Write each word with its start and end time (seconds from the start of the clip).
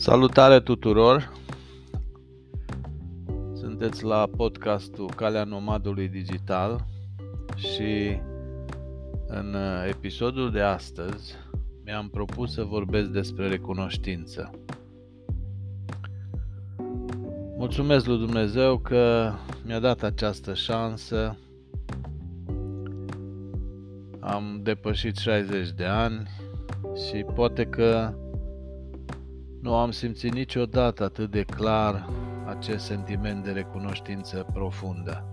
Salutare 0.00 0.60
tuturor! 0.60 1.32
Sunteți 3.54 4.04
la 4.04 4.28
podcastul 4.36 5.10
Calea 5.16 5.44
Nomadului 5.44 6.08
Digital 6.08 6.86
și 7.56 8.20
în 9.26 9.56
episodul 9.88 10.50
de 10.50 10.60
astăzi 10.60 11.34
mi-am 11.84 12.08
propus 12.08 12.52
să 12.52 12.62
vorbesc 12.64 13.08
despre 13.08 13.48
recunoștință. 13.48 14.50
Mulțumesc 17.56 18.06
lui 18.06 18.18
Dumnezeu 18.18 18.78
că 18.78 19.32
mi-a 19.64 19.80
dat 19.80 20.02
această 20.02 20.54
șansă. 20.54 21.38
Am 24.20 24.60
depășit 24.62 25.16
60 25.16 25.70
de 25.70 25.84
ani 25.84 26.28
și 27.08 27.24
poate 27.34 27.64
că 27.64 28.14
nu 29.60 29.74
am 29.74 29.90
simțit 29.90 30.32
niciodată 30.32 31.02
atât 31.04 31.30
de 31.30 31.42
clar 31.42 32.08
acest 32.46 32.84
sentiment 32.84 33.44
de 33.44 33.50
recunoștință 33.50 34.46
profundă. 34.52 35.24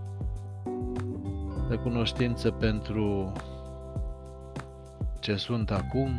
Recunoștință 1.70 2.52
pentru 2.52 3.32
ce 5.20 5.35
sunt 5.35 5.71
acum, 5.71 6.09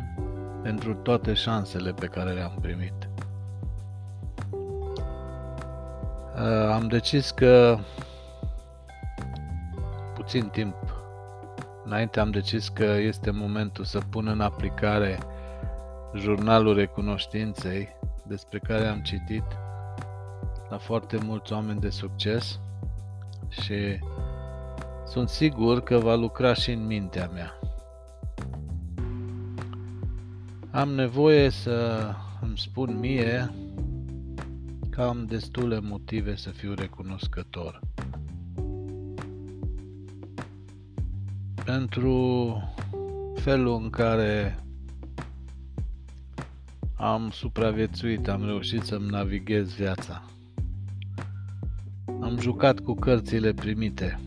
pentru 0.63 0.93
toate 0.93 1.33
șansele 1.33 1.91
pe 1.91 2.05
care 2.05 2.31
le-am 2.31 2.57
primit. 2.61 3.09
Uh, 6.35 6.69
am 6.73 6.87
decis 6.87 7.31
că 7.31 7.77
puțin 10.15 10.47
timp 10.47 10.75
înainte 11.83 12.19
am 12.19 12.31
decis 12.31 12.67
că 12.69 12.83
este 12.83 13.31
momentul 13.31 13.83
să 13.83 13.99
pun 14.09 14.27
în 14.27 14.41
aplicare 14.41 15.19
jurnalul 16.15 16.75
recunoștinței 16.75 17.87
despre 18.27 18.59
care 18.59 18.87
am 18.87 19.01
citit 19.01 19.43
la 20.69 20.77
foarte 20.77 21.17
mulți 21.23 21.53
oameni 21.53 21.79
de 21.79 21.89
succes 21.89 22.59
și 23.49 23.99
sunt 25.05 25.29
sigur 25.29 25.81
că 25.81 25.97
va 25.97 26.15
lucra 26.15 26.53
și 26.53 26.71
în 26.71 26.85
mintea 26.85 27.29
mea. 27.33 27.59
Am 30.71 30.89
nevoie 30.89 31.49
să 31.49 32.07
îmi 32.41 32.57
spun 32.57 32.99
mie 32.99 33.53
că 34.89 35.01
am 35.01 35.25
destule 35.25 35.79
motive 35.79 36.35
să 36.35 36.49
fiu 36.49 36.73
recunoscător. 36.73 37.79
Pentru 41.65 42.57
felul 43.35 43.81
în 43.81 43.89
care 43.89 44.63
am 46.99 47.29
supraviețuit, 47.31 48.27
am 48.27 48.45
reușit 48.45 48.81
să-mi 48.81 49.09
navighez 49.09 49.73
viața. 49.73 50.23
Am 52.21 52.37
jucat 52.39 52.79
cu 52.79 52.93
cărțile 52.93 53.53
primite. 53.53 54.19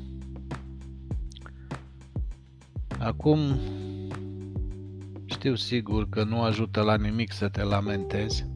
Acum 2.98 3.38
știu 5.24 5.54
sigur 5.54 6.08
că 6.08 6.24
nu 6.24 6.42
ajută 6.42 6.80
la 6.80 6.96
nimic 6.96 7.32
să 7.32 7.48
te 7.48 7.62
lamentezi 7.62 8.46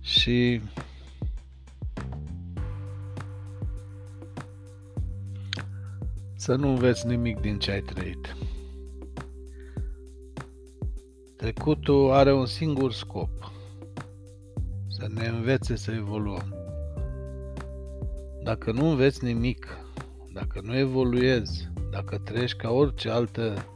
și 0.00 0.60
să 6.34 6.54
nu 6.54 6.68
înveți 6.68 7.06
nimic 7.06 7.40
din 7.40 7.58
ce 7.58 7.70
ai 7.70 7.80
trăit. 7.80 8.36
Trecutul 11.48 12.12
are 12.12 12.32
un 12.32 12.46
singur 12.46 12.92
scop, 12.92 13.52
să 14.88 15.06
ne 15.14 15.26
învețe 15.26 15.76
să 15.76 15.90
evoluăm. 15.90 16.54
Dacă 18.42 18.72
nu 18.72 18.88
înveți 18.88 19.24
nimic, 19.24 19.78
dacă 20.32 20.60
nu 20.62 20.76
evoluezi, 20.76 21.68
dacă 21.90 22.18
trăiești 22.18 22.56
ca 22.56 22.70
orice 22.70 23.10
altă 23.10 23.66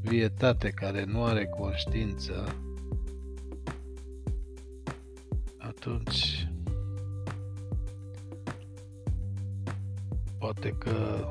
vietate 0.00 0.68
care 0.68 1.04
nu 1.04 1.24
are 1.24 1.46
conștiință, 1.46 2.44
atunci 5.58 6.48
poate 10.38 10.68
că 10.68 11.26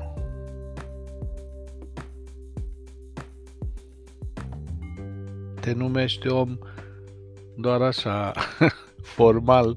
te 5.68 5.74
numești 5.74 6.28
om 6.28 6.58
doar 7.56 7.82
așa, 7.82 8.32
formal. 9.16 9.76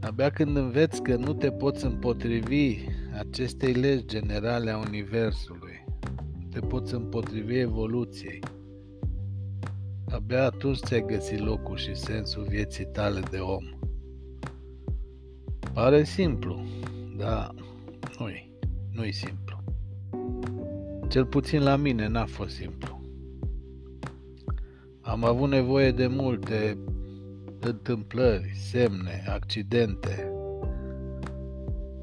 Abia 0.00 0.30
când 0.30 0.56
înveți 0.56 1.02
că 1.02 1.16
nu 1.16 1.32
te 1.32 1.50
poți 1.50 1.84
împotrivi 1.84 2.78
acestei 3.18 3.72
legi 3.72 4.06
generale 4.06 4.70
a 4.70 4.78
Universului, 4.78 5.84
te 6.50 6.60
poți 6.60 6.94
împotrivi 6.94 7.58
evoluției, 7.58 8.40
abia 10.08 10.44
atunci 10.44 10.78
ți-ai 10.78 11.04
găsit 11.06 11.38
locul 11.38 11.76
și 11.76 11.94
sensul 11.94 12.42
vieții 12.48 12.86
tale 12.86 13.20
de 13.30 13.38
om. 13.38 13.64
Pare 15.72 16.04
simplu, 16.04 16.64
dar 17.16 17.54
nu-i, 18.18 18.52
nu-i 18.92 19.12
simplu. 19.12 19.43
Cel 21.14 21.26
puțin 21.26 21.62
la 21.62 21.76
mine 21.76 22.06
n-a 22.06 22.26
fost 22.26 22.54
simplu. 22.54 23.00
Am 25.00 25.24
avut 25.24 25.48
nevoie 25.48 25.90
de 25.90 26.06
multe 26.06 26.78
întâmplări, 27.60 28.52
semne, 28.54 29.24
accidente, 29.28 30.32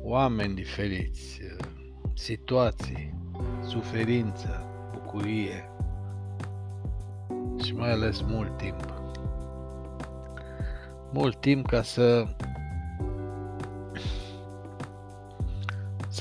oameni 0.01 0.55
diferiți, 0.55 1.41
situații, 2.13 3.13
suferință, 3.67 4.66
bucurie 4.91 5.69
și 7.63 7.75
mai 7.75 7.91
ales 7.91 8.22
mult 8.22 8.57
timp. 8.57 8.93
Mult 11.13 11.39
timp 11.39 11.67
ca 11.67 11.81
să 11.81 12.25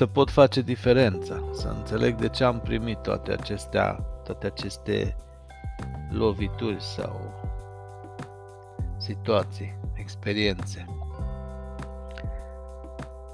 să 0.00 0.06
pot 0.06 0.31
face 0.31 0.61
diferența, 0.61 1.43
să 1.53 1.69
înțeleg 1.69 2.15
de 2.15 2.28
ce 2.28 2.44
am 2.44 2.61
primit 2.61 2.99
toate 2.99 3.33
acestea, 3.33 3.93
toate 4.25 4.47
aceste 4.47 5.16
lovituri 6.11 6.83
sau 6.83 7.34
situații, 8.97 9.78
experiențe. 9.94 10.87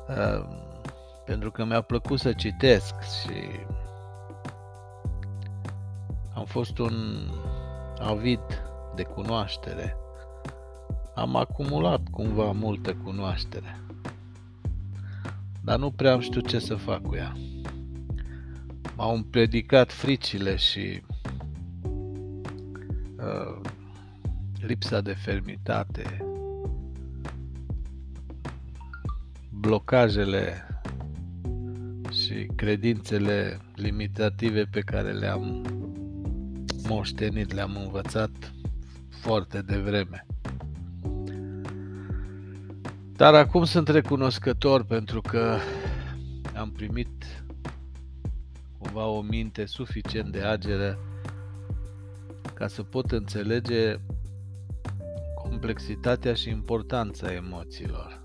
Uh, 0.08 0.46
pentru 1.24 1.50
că 1.50 1.64
mi-a 1.64 1.80
plăcut 1.80 2.18
să 2.18 2.32
citesc 2.32 2.94
și 3.00 3.66
am 6.34 6.44
fost 6.44 6.78
un 6.78 6.94
avid 7.98 8.40
de 8.94 9.02
cunoaștere. 9.02 9.96
Am 11.14 11.36
acumulat 11.36 12.00
cumva 12.10 12.52
multă 12.52 12.94
cunoaștere 12.94 13.85
dar 15.66 15.78
nu 15.78 15.90
prea 15.90 16.12
am 16.12 16.20
știut 16.20 16.48
ce 16.48 16.58
să 16.58 16.74
fac 16.74 17.02
cu 17.02 17.14
ea. 17.14 17.36
M-au 18.96 19.14
împredicat 19.14 19.92
fricile 19.92 20.56
și 20.56 21.02
uh, 23.16 23.60
lipsa 24.60 25.00
de 25.00 25.12
fermitate, 25.12 26.26
blocajele 29.50 30.68
și 32.10 32.46
credințele 32.56 33.58
limitative 33.74 34.64
pe 34.64 34.80
care 34.80 35.12
le-am 35.12 35.64
moștenit, 36.88 37.52
le-am 37.52 37.76
învățat 37.76 38.52
foarte 39.08 39.62
devreme. 39.62 40.26
Dar 43.16 43.34
acum 43.34 43.64
sunt 43.64 43.88
recunoscător 43.88 44.84
pentru 44.84 45.20
că 45.20 45.56
am 46.54 46.70
primit 46.70 47.44
cumva 48.78 49.06
o 49.06 49.20
minte 49.20 49.66
suficient 49.66 50.32
de 50.32 50.40
ageră 50.40 50.98
ca 52.54 52.66
să 52.66 52.82
pot 52.82 53.10
înțelege 53.10 53.96
complexitatea 55.42 56.34
și 56.34 56.48
importanța 56.48 57.32
emoțiilor. 57.32 58.22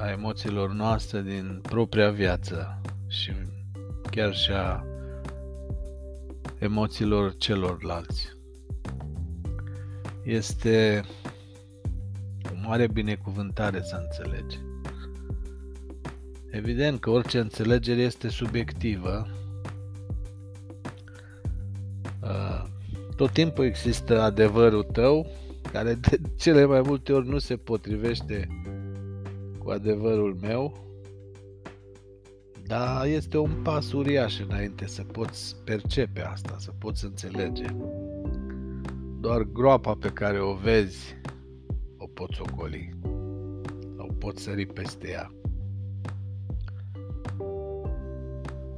A 0.00 0.10
emoțiilor 0.10 0.72
noastre 0.72 1.22
din 1.22 1.60
propria 1.62 2.10
viață 2.10 2.80
și 3.08 3.32
chiar 4.10 4.34
și 4.34 4.50
a 4.50 4.84
emoțiilor 6.58 7.36
celorlalți. 7.36 8.28
Este 10.24 11.04
mare 12.66 12.86
binecuvântare 12.86 13.82
să 13.82 14.02
înțelegi. 14.02 14.58
Evident 16.50 17.00
că 17.00 17.10
orice 17.10 17.38
înțelegere 17.38 18.00
este 18.00 18.28
subiectivă. 18.28 19.26
Uh, 22.22 22.64
Tot 23.16 23.30
timpul 23.30 23.64
există 23.64 24.22
adevărul 24.22 24.82
tău, 24.82 25.26
care 25.72 25.94
de 25.94 26.20
cele 26.42 26.64
mai 26.64 26.80
multe 26.80 27.12
ori 27.12 27.28
nu 27.28 27.38
se 27.38 27.56
potrivește 27.56 28.48
cu 29.58 29.70
adevărul 29.70 30.36
meu, 30.40 30.84
dar 32.66 33.06
este 33.06 33.38
un 33.38 33.50
pas 33.62 33.92
uriaș 33.92 34.40
înainte 34.40 34.86
să 34.86 35.02
poți 35.02 35.56
percepe 35.64 36.22
asta, 36.22 36.56
să 36.58 36.70
poți 36.78 37.04
înțelege. 37.04 37.66
Doar 39.20 39.42
groapa 39.42 39.94
pe 39.94 40.08
care 40.08 40.40
o 40.40 40.54
vezi 40.54 41.16
o 41.24 41.25
poți 42.16 42.40
ocoli 42.40 42.94
sau 43.96 44.14
poți 44.18 44.42
sări 44.42 44.66
peste 44.66 45.08
ea. 45.08 45.30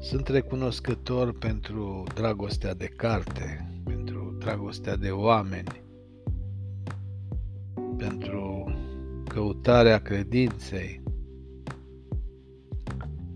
Sunt 0.00 0.28
recunoscător 0.28 1.38
pentru 1.38 2.04
dragostea 2.14 2.74
de 2.74 2.86
carte, 2.86 3.70
pentru 3.84 4.36
dragostea 4.38 4.96
de 4.96 5.10
oameni, 5.10 5.82
pentru 7.96 8.72
căutarea 9.28 9.98
credinței, 10.02 11.02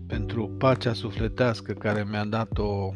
pentru 0.07 0.47
pacea 0.47 0.93
sufletească 0.93 1.73
care 1.73 2.05
mi-a 2.09 2.25
dat-o 2.25 2.93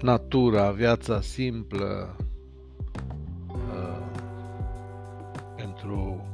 natura, 0.00 0.70
viața 0.70 1.20
simplă, 1.20 2.16
pentru 5.86 6.24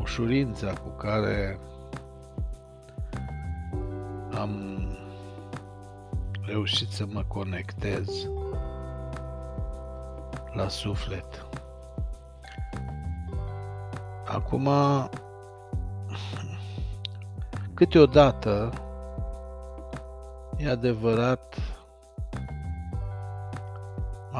ușurința 0.00 0.72
cu 0.72 0.88
care 0.88 1.58
am 4.38 4.78
reușit 6.46 6.88
să 6.88 7.04
mă 7.12 7.24
conectez 7.28 8.08
la 10.52 10.68
suflet. 10.68 11.46
Acum, 14.26 14.68
câteodată, 17.74 18.70
e 20.56 20.70
adevărat, 20.70 21.63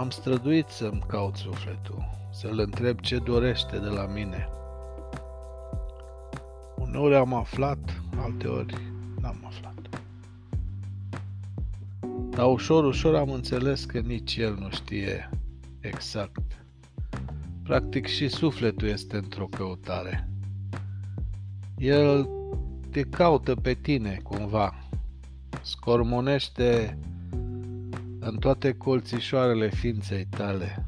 am 0.05 0.11
străduit 0.11 0.69
să-mi 0.69 1.03
caut 1.07 1.37
sufletul, 1.37 2.05
să-l 2.33 2.59
întreb 2.59 3.01
ce 3.01 3.19
dorește 3.19 3.79
de 3.79 3.89
la 3.89 4.07
mine. 4.07 4.49
Uneori 6.77 7.15
am 7.15 7.35
aflat, 7.35 8.03
alteori 8.17 8.75
n-am 9.21 9.43
aflat. 9.47 10.03
Dar 12.31 12.47
ușor, 12.47 12.85
ușor 12.85 13.15
am 13.15 13.31
înțeles 13.31 13.85
că 13.85 13.99
nici 13.99 14.37
el 14.37 14.57
nu 14.61 14.71
știe 14.71 15.31
exact 15.81 16.65
Practic 17.63 18.07
și 18.07 18.29
sufletul 18.29 18.89
este 18.89 19.17
într-o 19.17 19.47
căutare. 19.47 20.29
El 21.79 22.29
te 22.91 23.03
caută 23.03 23.55
pe 23.55 23.75
tine 23.75 24.21
cumva, 24.23 24.75
scormonește 25.63 26.99
în 28.25 28.37
toate 28.37 28.73
colțișoarele 28.73 29.69
ființei 29.69 30.27
tale, 30.31 30.87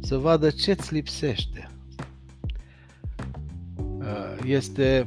să 0.00 0.16
vadă 0.16 0.50
ce-ți 0.50 0.94
lipsește. 0.94 1.70
Uh, 3.76 4.38
este, 4.44 5.04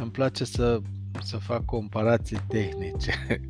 îmi 0.00 0.10
place 0.10 0.44
să, 0.44 0.80
să 1.22 1.36
fac 1.36 1.64
comparații 1.64 2.40
tehnice. 2.48 3.12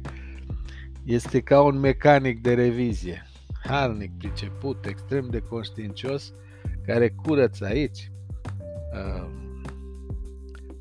Este 1.05 1.41
ca 1.41 1.63
un 1.63 1.79
mecanic 1.79 2.43
de 2.43 2.55
revizie. 2.55 3.27
Harnic, 3.63 4.19
priceput, 4.19 4.87
extrem 4.87 5.29
de 5.31 5.39
conștiincios, 5.39 6.33
care 6.87 7.09
curăță 7.09 7.65
aici, 7.65 8.11
uh, 8.93 9.29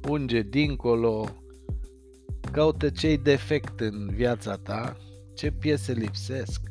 unge 0.09 0.41
dincolo, 0.41 1.25
caută 2.51 2.89
ce-i 2.89 3.17
defect 3.17 3.79
în 3.79 4.09
viața 4.13 4.55
ta, 4.55 4.97
ce 5.35 5.51
piese 5.51 5.93
lipsesc. 5.93 6.61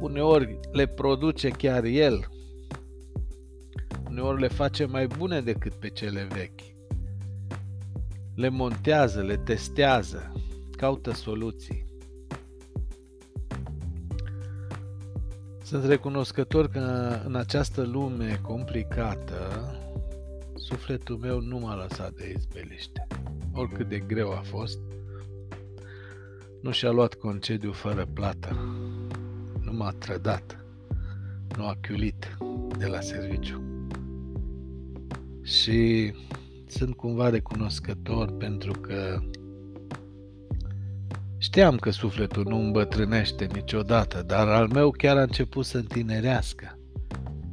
Uneori 0.00 0.58
le 0.72 0.86
produce 0.86 1.48
chiar 1.48 1.84
el, 1.84 2.28
uneori 4.08 4.40
le 4.40 4.48
face 4.48 4.84
mai 4.84 5.06
bune 5.06 5.40
decât 5.40 5.74
pe 5.74 5.88
cele 5.88 6.26
vechi. 6.30 6.60
Le 8.34 8.48
montează, 8.48 9.20
le 9.20 9.36
testează, 9.36 10.32
caută 10.76 11.12
soluții. 11.12 11.84
Sunt 15.62 15.84
recunoscător 15.84 16.68
că 16.68 17.18
în 17.24 17.34
această 17.34 17.82
lume 17.82 18.40
complicată, 18.42 19.36
sufletul 20.54 21.16
meu 21.16 21.40
nu 21.40 21.58
m-a 21.58 21.74
lăsat 21.74 22.12
de 22.12 22.34
izbeliște. 22.36 23.06
Oricât 23.52 23.88
de 23.88 23.98
greu 23.98 24.30
a 24.30 24.40
fost, 24.44 24.78
nu 26.62 26.70
și-a 26.70 26.90
luat 26.90 27.14
concediu 27.14 27.72
fără 27.72 28.08
plată, 28.12 28.56
nu 29.60 29.72
m-a 29.72 29.90
trădat, 29.90 30.64
nu 31.56 31.66
a 31.66 31.76
chiulit 31.80 32.36
de 32.78 32.86
la 32.86 33.00
serviciu. 33.00 33.62
Și 35.42 36.12
sunt 36.66 36.96
cumva 36.96 37.28
recunoscător 37.28 38.32
pentru 38.36 38.72
că 38.80 39.20
Știam 41.38 41.76
că 41.76 41.90
sufletul 41.90 42.44
nu 42.48 42.56
îmbătrânește 42.56 43.46
niciodată, 43.52 44.22
dar 44.22 44.48
al 44.48 44.68
meu 44.68 44.90
chiar 44.90 45.16
a 45.16 45.22
început 45.22 45.64
să 45.64 45.76
întinerească. 45.76 46.78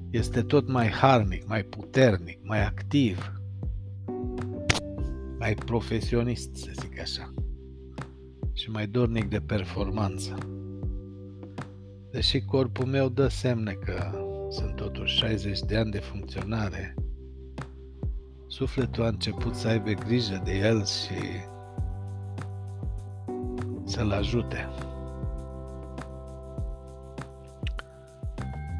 Este 0.10 0.42
tot 0.42 0.68
mai 0.68 0.88
harnic, 0.88 1.48
mai 1.48 1.64
puternic, 1.64 2.40
mai 2.44 2.66
activ, 2.66 3.34
mai 5.40 5.54
profesionist, 5.54 6.56
să 6.56 6.72
zic 6.82 7.00
așa, 7.00 7.34
și 8.60 8.70
mai 8.70 8.88
dornic 8.88 9.30
de 9.30 9.40
performanță. 9.40 10.38
Deși 12.12 12.40
corpul 12.46 12.86
meu 12.86 13.10
dă 13.10 13.28
semne 13.28 13.72
că 13.72 14.12
sunt 14.50 14.76
totuși 14.76 15.18
60 15.18 15.60
de 15.60 15.78
ani 15.78 15.92
de 15.92 16.00
funcționare, 16.00 16.96
sufletul 18.48 19.04
a 19.04 19.08
început 19.08 19.56
să 19.56 19.68
aibă 19.68 19.92
grijă 19.92 20.42
de 20.44 20.58
el 20.58 20.86
și 20.86 21.22
să-l 23.84 24.12
ajute. 24.12 24.70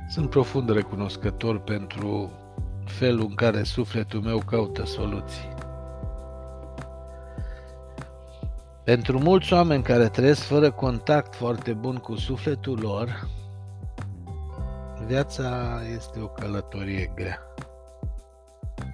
Sunt 0.10 0.30
profund 0.30 0.70
recunoscător 0.70 1.60
pentru 1.60 2.32
felul 2.86 3.26
în 3.30 3.36
care 3.36 3.64
sufletul 3.64 4.22
meu 4.22 4.44
caută 4.46 4.86
soluții. 4.86 5.59
Pentru 8.90 9.20
mulți 9.20 9.54
oameni 9.54 9.84
care 9.84 10.08
trăiesc 10.08 10.42
fără 10.42 10.72
contact 10.72 11.36
foarte 11.36 11.74
bun 11.74 11.96
cu 11.96 12.16
sufletul 12.16 12.80
lor, 12.80 13.30
viața 15.08 15.80
este 15.96 16.20
o 16.20 16.28
călătorie 16.28 17.12
grea 17.16 17.40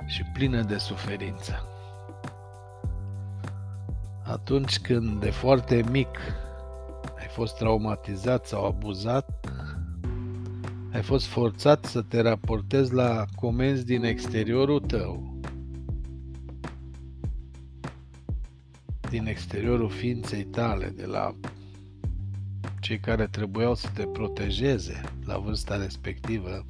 și 0.06 0.24
plină 0.34 0.62
de 0.62 0.78
suferință. 0.78 1.68
Atunci 4.24 4.80
când 4.80 5.20
de 5.20 5.30
foarte 5.30 5.84
mic 5.92 6.18
ai 7.18 7.28
fost 7.28 7.58
traumatizat 7.58 8.46
sau 8.46 8.66
abuzat, 8.66 9.30
ai 10.94 11.02
fost 11.02 11.26
forțat 11.26 11.86
să 11.86 12.02
te 12.02 12.22
raportezi 12.22 12.94
la 12.94 13.26
comenzi 13.36 13.86
din 13.86 14.04
exteriorul 14.04 14.80
tău, 14.80 15.35
din 19.16 19.28
exteriorul 19.28 19.90
ființei 19.90 20.44
tale, 20.44 20.94
de 20.96 21.06
la 21.06 21.36
cei 22.80 23.00
care 23.00 23.28
trebuiau 23.28 23.76
să 23.76 23.90
te 23.94 24.04
protejeze 24.04 25.02
la 25.26 25.38
vârsta 25.38 25.76
respectivă, 25.76 26.66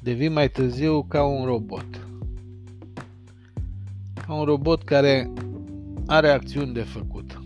devii 0.00 0.28
mai 0.28 0.50
târziu 0.50 1.02
ca 1.02 1.24
un 1.24 1.44
robot. 1.44 2.06
Ca 4.26 4.34
un 4.34 4.44
robot 4.44 4.82
care 4.82 5.30
are 6.06 6.28
acțiuni 6.28 6.72
de 6.72 6.82
făcut. 6.82 7.42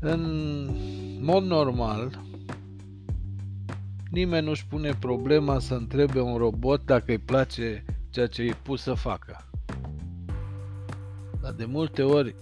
În 0.00 0.22
mod 1.20 1.44
normal, 1.44 2.22
nimeni 4.10 4.46
nu-și 4.46 4.66
pune 4.66 4.92
problema 4.98 5.58
să 5.58 5.74
întrebe 5.74 6.20
un 6.20 6.36
robot 6.36 6.84
dacă 6.84 7.10
îi 7.10 7.18
place 7.18 7.84
ceea 8.10 8.26
ce 8.26 8.42
îi 8.42 8.54
pus 8.62 8.82
să 8.82 8.94
facă. 8.94 9.49
Dar 11.50 11.58
de 11.58 11.72
multe 11.72 12.02
ori, 12.02 12.34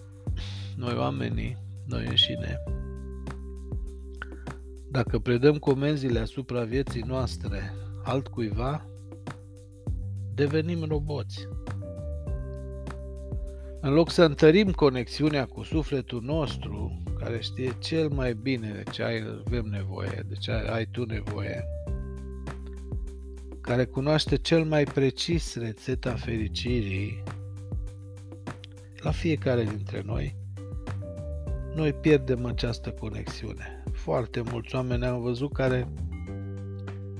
noi 0.76 0.94
oamenii, 0.96 1.56
noi 1.86 2.06
înșine, 2.06 2.62
dacă 4.90 5.18
predăm 5.18 5.58
comenzile 5.58 6.18
asupra 6.18 6.64
vieții 6.64 7.02
noastre 7.06 7.72
altcuiva, 8.04 8.86
devenim 10.34 10.84
roboți. 10.84 11.48
În 13.80 13.92
loc 13.92 14.10
să 14.10 14.24
întărim 14.24 14.70
conexiunea 14.70 15.44
cu 15.44 15.62
sufletul 15.62 16.22
nostru, 16.22 17.02
care 17.18 17.40
știe 17.40 17.76
cel 17.78 18.08
mai 18.08 18.34
bine 18.34 18.72
de 18.72 18.90
ce 18.90 19.02
ai, 19.02 19.42
avem 19.46 19.64
nevoie, 19.64 20.24
de 20.28 20.34
ce 20.34 20.50
ai, 20.50 20.66
ai 20.66 20.86
tu 20.90 21.04
nevoie, 21.04 21.64
care 23.60 23.84
cunoaște 23.84 24.36
cel 24.36 24.64
mai 24.64 24.84
precis 24.84 25.56
rețeta 25.56 26.14
fericirii 26.14 27.22
la 29.00 29.10
fiecare 29.10 29.64
dintre 29.64 30.02
noi, 30.04 30.36
noi 31.74 31.92
pierdem 31.92 32.44
această 32.44 32.90
conexiune. 32.90 33.82
Foarte 33.92 34.42
mulți 34.50 34.74
oameni 34.74 35.04
am 35.04 35.20
văzut 35.20 35.52
care, 35.52 35.88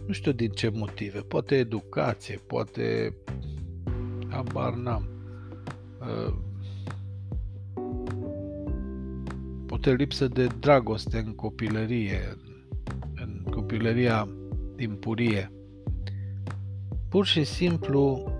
nu 0.06 0.12
știu 0.12 0.32
din 0.32 0.50
ce 0.50 0.68
motive, 0.68 1.20
poate 1.20 1.56
educație, 1.56 2.36
poate 2.46 3.14
abar 4.28 4.74
n-am, 4.74 5.08
uh, 6.00 6.34
poate 9.66 9.92
lipsă 9.92 10.28
de 10.28 10.46
dragoste 10.46 11.18
în 11.18 11.34
copilărie, 11.34 12.36
în 13.14 13.42
copilăria 13.50 14.28
timpurie. 14.76 15.52
Pur 17.08 17.26
și 17.26 17.44
simplu 17.44 18.32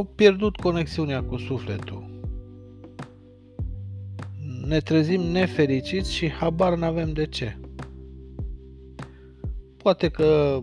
au 0.00 0.06
pierdut 0.06 0.56
conexiunea 0.56 1.22
cu 1.22 1.36
sufletul. 1.36 2.10
Ne 4.66 4.78
trezim 4.78 5.20
nefericiți 5.20 6.12
și 6.12 6.30
habar 6.30 6.74
n-avem 6.76 7.12
de 7.12 7.26
ce. 7.26 7.56
Poate 9.76 10.08
că 10.08 10.60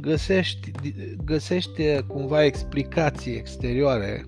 găsești, 0.00 0.70
găsești 1.24 2.02
cumva 2.06 2.44
explicații 2.44 3.32
exterioare, 3.34 4.24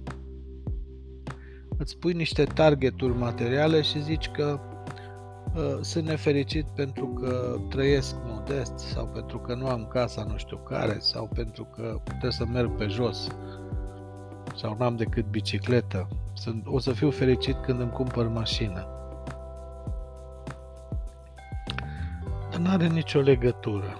îți 1.79 1.99
pui 1.99 2.13
niște 2.13 2.45
targeturi 2.45 3.17
materiale 3.17 3.83
și 3.83 4.03
zici 4.03 4.29
că 4.29 4.61
uh, 5.55 5.79
sunt 5.81 6.05
nefericit 6.05 6.67
pentru 6.75 7.07
că 7.07 7.61
trăiesc 7.69 8.17
modest 8.49 8.79
sau 8.79 9.05
pentru 9.05 9.39
că 9.39 9.55
nu 9.55 9.69
am 9.69 9.87
casa 9.87 10.25
nu 10.25 10.37
știu 10.37 10.57
care 10.57 10.97
sau 10.99 11.29
pentru 11.35 11.65
că 11.65 12.01
trebuie 12.05 12.31
să 12.31 12.45
merg 12.45 12.77
pe 12.77 12.87
jos 12.87 13.29
sau 14.55 14.77
n-am 14.79 14.97
decât 14.97 15.27
bicicletă. 15.27 16.09
Sunt, 16.33 16.67
o 16.67 16.79
să 16.79 16.93
fiu 16.93 17.11
fericit 17.11 17.57
când 17.63 17.81
îmi 17.81 17.91
cumpăr 17.91 18.29
mașină. 18.29 18.87
Dar 22.51 22.61
nu 22.61 22.71
are 22.71 22.87
nicio 22.87 23.21
legătură. 23.21 23.99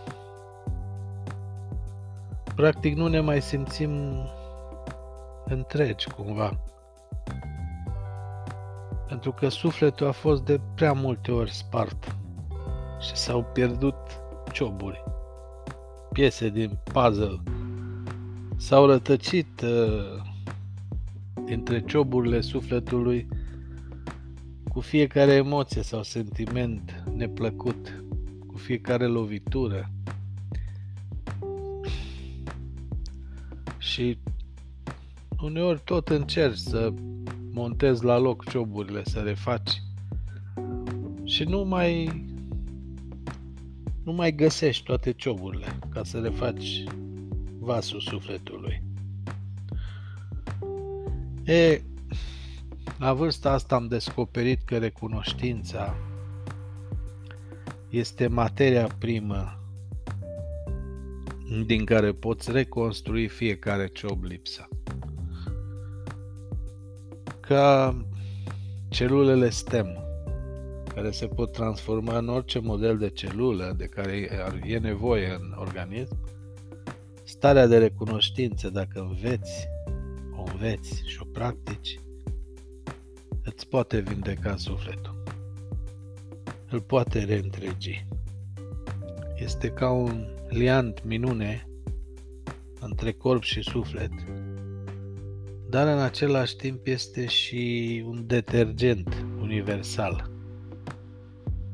Practic 2.55 2.97
nu 2.97 3.07
ne 3.07 3.21
mai 3.21 3.43
simțim 3.43 3.91
întregi 5.45 6.11
cumva. 6.11 6.59
Pentru 9.09 9.33
că 9.33 9.49
sufletul 9.49 10.07
a 10.07 10.13
fost 10.13 10.43
de 10.45 10.61
prea 10.75 10.93
multe 10.93 11.33
ori 11.33 11.53
spart 11.53 12.17
și 13.01 13.17
s-au 13.17 13.43
pierdut 13.43 13.97
cioburi, 14.59 15.05
piese 16.13 16.49
din 16.49 16.79
puzzle. 16.93 17.41
S-au 18.57 18.87
rătăcit 18.87 19.61
uh, 19.61 20.23
dintre 21.45 21.85
cioburile 21.85 22.41
sufletului 22.41 23.29
cu 24.69 24.81
fiecare 24.81 25.33
emoție 25.33 25.83
sau 25.83 26.03
sentiment 26.03 27.05
neplăcut, 27.15 28.05
cu 28.47 28.57
fiecare 28.57 29.07
lovitură. 29.07 29.91
Și 33.79 34.19
uneori 35.43 35.81
tot 35.85 36.09
încerci 36.09 36.59
să 36.59 36.93
montezi 37.53 38.05
la 38.05 38.19
loc 38.19 38.45
cioburile, 38.49 39.03
să 39.05 39.19
refaci 39.19 39.83
și 41.25 41.45
nu 41.45 41.65
mai 41.65 42.27
nu 44.09 44.15
mai 44.15 44.35
găsești 44.35 44.85
toate 44.85 45.13
cioburile 45.13 45.79
ca 45.93 46.05
să 46.05 46.19
refaci 46.19 46.85
vasul 47.59 48.01
sufletului. 48.01 48.83
E, 51.45 51.81
la 52.99 53.13
vârsta 53.13 53.53
asta 53.53 53.75
am 53.75 53.89
descoperit 53.89 54.63
că 54.63 54.79
recunoștința 54.79 55.95
este 57.89 58.27
materia 58.27 58.89
primă 58.99 59.63
din 61.67 61.85
care 61.85 62.13
poți 62.13 62.51
reconstrui 62.51 63.29
fiecare 63.29 63.89
ciob 63.89 64.23
lipsa. 64.23 64.69
Ca 67.41 67.97
celulele 68.89 69.51
STEM, 69.51 70.08
care 70.99 71.11
se 71.11 71.27
pot 71.27 71.53
transforma 71.53 72.19
în 72.19 72.29
orice 72.29 72.59
model 72.59 72.99
de 72.99 73.11
celulă 73.11 73.75
de 73.77 73.85
care 73.85 74.29
e 74.65 74.79
nevoie 74.79 75.33
în 75.41 75.55
organism, 75.57 76.19
starea 77.25 77.67
de 77.67 77.79
recunoștință, 77.79 78.71
dacă 78.71 79.01
înveți 79.01 79.69
înveți 80.59 81.03
și 81.07 81.19
o 81.23 81.25
practici, 81.25 82.01
îți 83.43 83.69
poate 83.69 84.01
vindeca 84.01 84.57
sufletul. 84.57 85.23
Îl 86.71 86.81
poate 86.81 87.25
reîntregi. 87.25 88.07
Este 89.37 89.69
ca 89.69 89.91
un 89.91 90.27
liant 90.49 91.05
minune 91.05 91.69
între 92.81 93.13
corp 93.13 93.43
și 93.43 93.63
suflet, 93.63 94.11
dar 95.69 95.87
în 95.87 95.99
același 95.99 96.57
timp 96.57 96.87
este 96.87 97.27
și 97.27 98.05
un 98.07 98.27
detergent 98.27 99.25
universal 99.41 100.28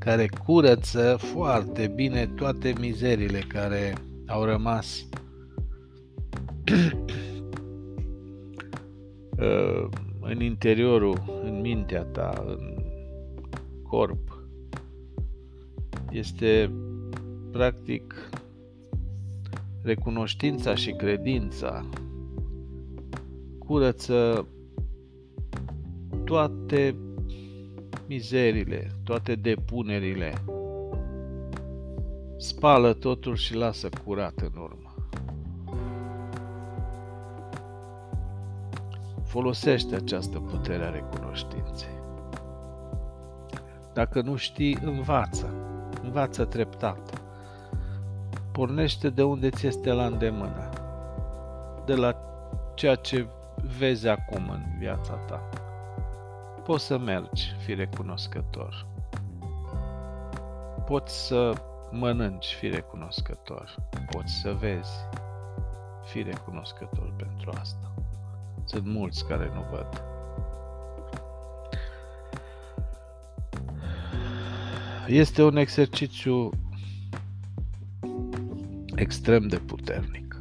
care 0.05 0.29
curăță 0.47 1.17
foarte 1.19 1.93
bine 1.95 2.27
toate 2.27 2.73
mizerile 2.81 3.39
care 3.39 3.95
au 4.27 4.45
rămas 4.45 5.07
Uh, 9.39 9.89
în 10.21 10.41
interiorul, 10.41 11.41
în 11.45 11.61
mintea 11.61 12.03
ta, 12.03 12.45
în 12.47 12.85
corp. 13.83 14.47
Este 16.11 16.71
practic 17.51 18.15
recunoștința 19.83 20.75
și 20.75 20.91
credința 20.91 21.85
curăță 23.59 24.47
toate 26.25 26.97
mizerile, 28.14 28.90
toate 29.04 29.35
depunerile, 29.35 30.33
spală 32.37 32.92
totul 32.92 33.37
și 33.37 33.54
lasă 33.54 33.88
curat 34.04 34.38
în 34.38 34.62
urmă. 34.62 34.94
Folosește 39.25 39.94
această 39.94 40.38
putere 40.38 40.85
a 40.85 40.90
recunoștinței. 40.90 41.94
Dacă 43.92 44.21
nu 44.21 44.37
știi, 44.37 44.78
învață. 44.83 45.54
Învață 46.02 46.44
treptat. 46.44 47.23
Pornește 48.52 49.11
de 49.11 49.23
unde 49.23 49.50
ți 49.50 49.66
este 49.66 49.92
la 49.92 50.06
îndemână. 50.06 50.68
De 51.87 51.94
la 51.94 52.16
ceea 52.75 52.94
ce 52.94 53.26
vezi 53.78 54.09
acum 54.09 54.49
în 54.49 54.62
viața 54.78 55.12
ta. 55.12 55.63
Poți 56.64 56.85
să 56.85 56.99
mergi, 56.99 57.54
fi 57.64 57.75
recunoscător. 57.75 58.87
Poți 60.87 61.26
să 61.26 61.52
mănânci, 61.90 62.54
fi 62.59 62.68
recunoscător. 62.68 63.75
Poți 64.11 64.33
să 64.33 64.52
vezi, 64.52 64.92
fi 66.04 66.23
recunoscător 66.23 67.12
pentru 67.16 67.50
asta. 67.61 67.94
Sunt 68.64 68.87
mulți 68.87 69.26
care 69.26 69.50
nu 69.54 69.64
văd. 69.71 70.04
Este 75.06 75.42
un 75.42 75.56
exercițiu 75.56 76.50
extrem 78.94 79.49
de 79.49 79.56
puternic. 79.56 80.40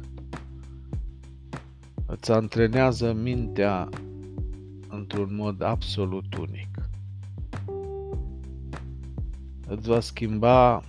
Îți 2.06 2.32
antrenează 2.32 3.12
mintea 3.12 3.88
într-un 4.94 5.34
mod 5.34 5.62
absolut 5.62 6.34
unic. 6.34 6.88
Îți 9.66 9.88
va 9.88 10.00
schimba 10.00 10.82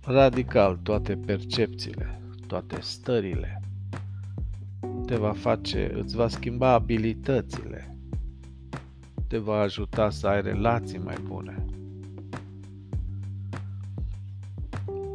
radical 0.00 0.76
toate 0.82 1.16
percepțiile, 1.16 2.20
toate 2.46 2.80
stările, 2.80 3.60
te 5.06 5.16
va 5.16 5.32
face, 5.32 5.92
îți 5.94 6.16
va 6.16 6.28
schimba 6.28 6.68
abilitățile, 6.68 7.98
te 9.26 9.38
va 9.38 9.58
ajuta 9.58 10.10
să 10.10 10.26
ai 10.26 10.42
relații 10.42 10.98
mai 10.98 11.16
bune. 11.22 11.64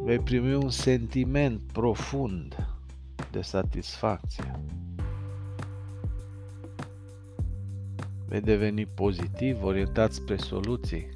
Vei 0.04 0.18
primi 0.18 0.54
un 0.54 0.70
sentiment 0.70 1.60
profund 1.72 2.66
de 3.30 3.40
satisfacție. 3.40 4.60
Vei 8.30 8.40
deveni 8.40 8.86
pozitiv, 8.86 9.62
orientat 9.62 10.12
spre 10.12 10.36
soluții. 10.36 11.08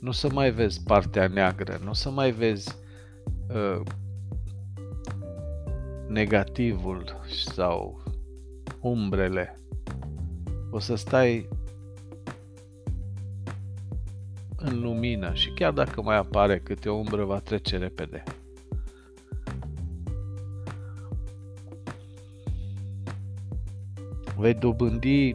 Nu 0.00 0.10
să 0.10 0.30
mai 0.32 0.50
vezi 0.50 0.82
partea 0.82 1.26
neagră, 1.26 1.80
nu 1.84 1.92
să 1.92 2.10
mai 2.10 2.30
vezi 2.30 2.76
uh, 3.48 3.80
negativul 6.08 7.20
sau 7.52 8.02
umbrele. 8.80 9.58
O 10.70 10.78
să 10.78 10.94
stai 10.94 11.48
în 14.56 14.80
lumină 14.80 15.34
și 15.34 15.50
chiar 15.50 15.72
dacă 15.72 16.02
mai 16.02 16.16
apare 16.16 16.58
câte 16.58 16.88
o 16.88 16.94
umbră, 16.94 17.24
va 17.24 17.38
trece 17.38 17.76
repede. 17.76 18.22
Vei 24.38 24.54
dobândi 24.54 25.34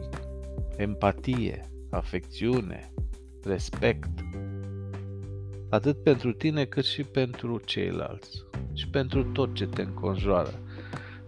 empatie, 0.76 1.70
afecțiune, 1.90 2.92
respect, 3.42 4.08
atât 5.68 6.02
pentru 6.02 6.32
tine 6.32 6.64
cât 6.64 6.84
și 6.84 7.02
pentru 7.02 7.58
ceilalți 7.58 8.44
și 8.72 8.88
pentru 8.88 9.24
tot 9.24 9.54
ce 9.54 9.66
te 9.66 9.82
înconjoară. 9.82 10.60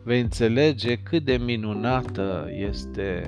Vei 0.02 0.20
înțelege 0.20 0.96
cât 0.96 1.24
de 1.24 1.36
minunată 1.36 2.48
este 2.50 3.24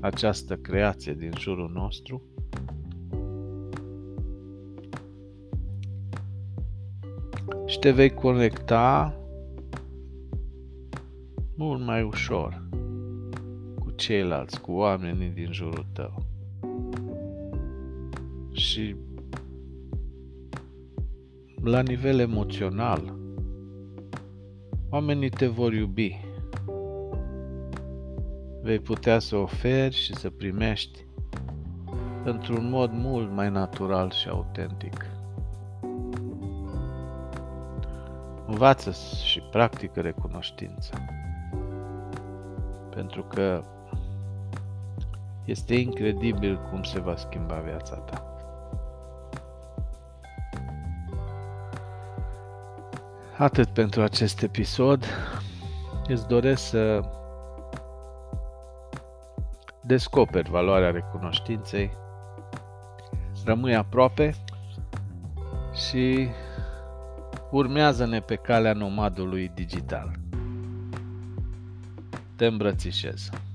această 0.00 0.56
creație 0.56 1.12
din 1.14 1.32
jurul 1.38 1.70
nostru 1.74 2.22
și 7.66 7.78
te 7.78 7.90
vei 7.90 8.10
conecta 8.10 9.16
mult 11.56 11.84
mai 11.84 12.02
ușor 12.02 12.62
cu 12.62 12.63
ceilalți, 14.04 14.60
cu 14.60 14.72
oamenii 14.72 15.28
din 15.28 15.52
jurul 15.52 15.86
tău. 15.92 16.22
Și 18.52 18.96
la 21.62 21.80
nivel 21.80 22.18
emoțional, 22.18 23.14
oamenii 24.90 25.30
te 25.30 25.46
vor 25.46 25.72
iubi. 25.72 26.20
Vei 28.62 28.78
putea 28.78 29.18
să 29.18 29.36
oferi 29.36 29.94
și 29.94 30.14
să 30.14 30.30
primești 30.30 31.06
într-un 32.24 32.68
mod 32.68 32.90
mult 32.92 33.32
mai 33.32 33.50
natural 33.50 34.10
și 34.10 34.28
autentic. 34.28 35.06
Învață 38.46 38.90
și 39.24 39.40
practică 39.40 40.00
recunoștința. 40.00 40.96
Pentru 42.90 43.22
că 43.22 43.64
este 45.44 45.74
incredibil 45.74 46.60
cum 46.70 46.82
se 46.82 47.00
va 47.00 47.16
schimba 47.16 47.54
viața 47.54 47.96
ta. 47.96 48.28
Atât 53.36 53.68
pentru 53.68 54.02
acest 54.02 54.42
episod. 54.42 55.04
Îți 56.08 56.28
doresc 56.28 56.62
să 56.62 57.00
descoperi 59.82 60.50
valoarea 60.50 60.90
recunoștinței, 60.90 61.90
rămâi 63.44 63.74
aproape 63.74 64.34
și 65.88 66.28
urmează-ne 67.50 68.20
pe 68.20 68.34
calea 68.34 68.72
nomadului 68.72 69.50
digital. 69.54 70.10
Te 72.36 72.46
îmbrățișez. 72.46 73.30
thank 73.30 73.42
you 73.48 73.53